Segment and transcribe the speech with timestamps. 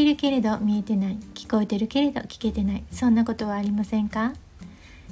[0.00, 1.18] ているけれど見えてない。
[1.34, 2.84] 聞こえてるけれど聞けてない。
[2.90, 4.32] そんなことはありませんか？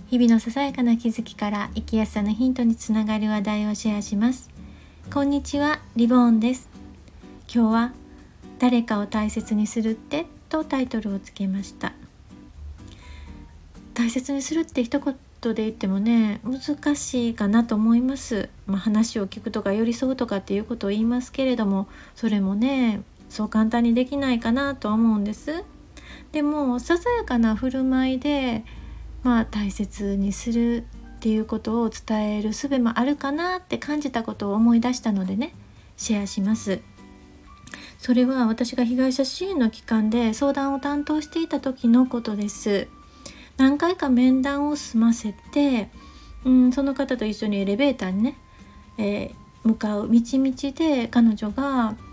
[0.09, 4.49] 日々のささやかな気づきから生きやすさのヒントにつながる話題をシェアします。
[5.13, 6.71] こんにちはリボーンです。
[7.53, 7.93] 今日は
[8.59, 11.93] 誰かを大切にするってとタイトルをつけました。
[13.93, 15.15] 大切にするって一言
[15.55, 25.65] で言ってもね難しいかなと思います、まあ、話を聞くとか寄り添うとかっていうことを言いますけれどもそれもねそう簡単にできないかなとは思うんです。
[26.33, 28.65] でもささやかな振る舞いで
[29.23, 30.85] まあ大切にする
[31.17, 35.55] っていうことを伝える術もあるかなって感じたことを思い出したのでね
[35.97, 36.81] シェアします。
[37.99, 42.89] それは私が被害者支援の機関で相談を担当していた時のことです。
[43.57, 45.91] 何回か面談を済ませて、
[46.45, 48.39] うん、その方と一緒にエレベーターにね、
[48.99, 51.97] えー、向かう道々で彼女が「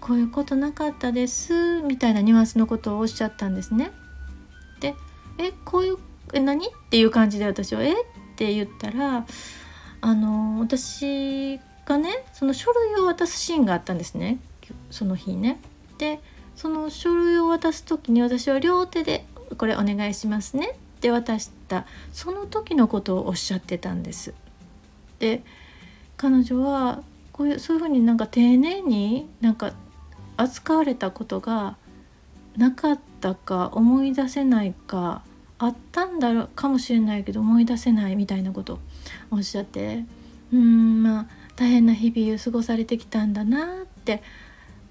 [0.00, 3.92] こういうことなかったです」みたいなニュアンスのことをおっしゃったんですね。
[4.80, 4.94] で
[5.38, 5.98] 「えこういう
[6.32, 7.92] え何?」っていう感じで私は「え？
[7.92, 7.96] っ?」
[8.36, 9.26] て言ったら
[10.00, 14.38] あの私がねその書類を渡すシーンがあったんですね
[14.90, 15.60] その日ね。
[15.98, 16.20] で
[16.56, 19.26] その書類を渡す時に私は両手で
[19.56, 24.34] これお願いしますねって渡したその時のことをおっしゃってたんです。
[25.18, 25.42] で
[26.16, 29.72] 彼女はこういうそういうふうになんか丁寧になんか
[30.40, 31.76] 扱われたことが
[32.56, 35.22] なかったか思い出せないか
[35.58, 38.78] あったんだろうかもしれないけど思い出せないみたいなことを
[39.30, 40.04] おっしゃって
[40.52, 44.22] うんまあ大変な日々を過ごされてきたんだなって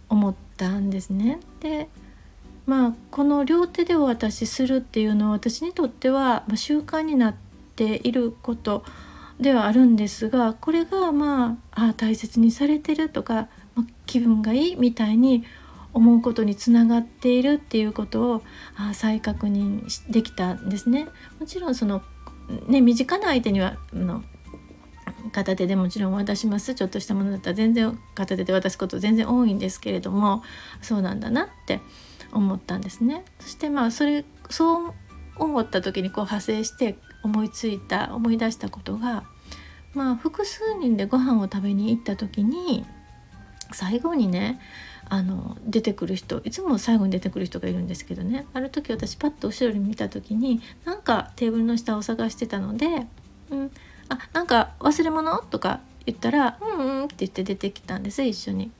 [0.07, 1.39] 思ったんですね。
[1.59, 1.89] で
[2.67, 7.35] まあこの両手でお渡しするっていうのは私にとっては、習慣になっ
[7.75, 8.83] ていること
[9.39, 13.47] ではあるんですがこれがまああ大切にされてるとか、
[14.09, 15.45] 気分がいいみたいに
[15.93, 18.43] 思うことにつながっているっていうことを
[18.75, 21.07] あ再確認できたんですね。
[21.39, 22.01] もちろんその
[22.67, 24.23] ね身近な相手にはあの
[25.31, 30.41] 片手でもちろん渡しますちょっとしたものだったら全然片手で渡すこと全然多いんですけれども
[30.81, 31.81] そうなんだなって
[32.31, 33.23] 思ったんですね。
[33.39, 34.93] そしてまあそれそう
[35.37, 39.23] 思った時にこう派生して思いついた思い出したことが、
[39.93, 42.85] まあ、複数人でご飯を食べに行った時に
[43.71, 44.59] 最後にね
[45.09, 53.07] あの出てくる人いつも最後に出てくる人がいるんですけどねある時私パッと後ろに見た時になんかテーブルの下を探してたので
[53.49, 53.71] 「うん、
[54.09, 58.71] あなんか忘れ物?」とか言ったら「うんうん」って言って出てきたんです一緒に。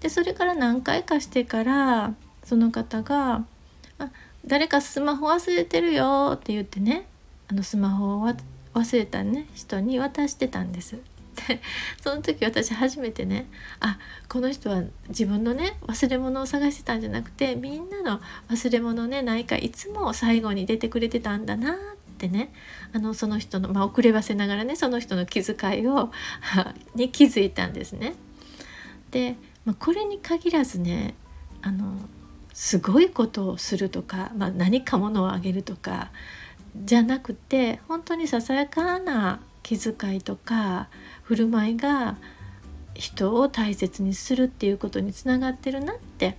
[0.00, 3.44] でそれから何回かしてからその方が
[3.98, 4.10] 「あ
[4.46, 7.06] 誰かスマホ忘れてるよ」って言ってね
[7.48, 8.28] あのスマホを
[8.74, 10.98] 忘れたね人に渡してたんです。
[12.02, 13.46] その時私初めてね
[13.80, 21.76] あこの人は自分のね忘れ物を探してたんじゃなくてみんなの忘れ物ねないかいつも最後に出てくれてたんだなっ
[22.18, 22.52] てね
[22.92, 26.10] あのその人の、まあ、遅ればせながらねその人の気遣いを
[26.94, 28.14] に気づいたんですね。
[29.10, 31.14] で、まあ、これに限らずね
[31.62, 31.96] あの
[32.52, 36.10] すごいことをするとか、まあ、何かものをあげるとか
[36.76, 40.88] じゃなくて本当にささやかな気遣いとか
[41.24, 42.16] 振る舞いが
[42.94, 46.36] 人を大切にするっていうことにつながってるなって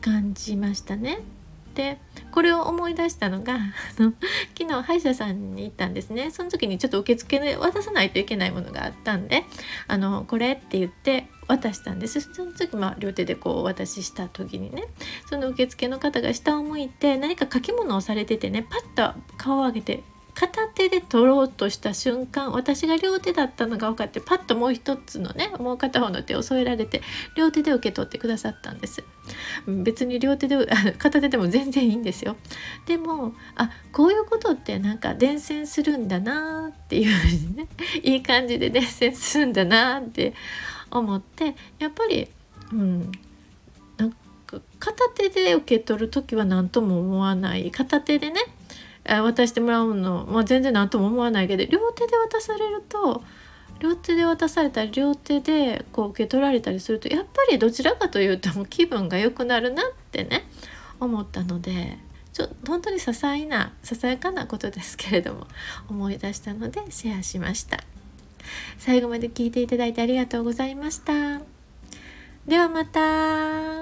[0.00, 1.20] 感じましたね。
[1.74, 1.98] で
[2.32, 3.58] これを思い出したのがあ
[4.02, 4.12] の
[4.58, 9.44] 昨日歯医者さんに行ったんですねその時にちょっと受付で渡さないといけないものがあったんで
[9.88, 14.84] あのこれって言って渡したんですその時、まあ、両手でこうお渡しした時にね
[15.30, 20.02] その受付の方が下を向いて何か書き物をされててねパッと顔を上げて
[20.34, 27.02] 片手で取ろうとした瞬間私が両手だったのが分かってパッともう一つのねもう片方の手を添えられて
[27.36, 29.04] 両手で受け取ってくださったんです。
[29.66, 30.66] 別に両手で
[30.98, 32.36] 片手でも全然いいんですよ。
[32.86, 37.68] でもあこういうことってなんか伝染するんだなっていうふうにね
[38.02, 40.34] いい感じで伝染するんだなって
[40.90, 42.28] 思ってやっぱり
[42.72, 43.12] うん
[43.98, 44.10] なん
[44.46, 47.70] か片手で受け取る時は何とも思わない。
[47.70, 48.40] 片手でね
[49.04, 53.22] 渡してもらうの、まあ、全然何とも思わないけど両手で渡されると
[53.80, 60.46] 両手で渡されたり両手でこう受け取られたりするとやっぱりどちらかというともう気分が良くなるなってね
[61.00, 61.98] 思ったので
[62.32, 65.46] ちょ本当に些細なささやかなことですけれども
[65.88, 67.82] 思い出したのでシェアしました。
[68.78, 71.40] 最後まで聞いていただいてありがとうございました。
[72.46, 73.81] ではまた。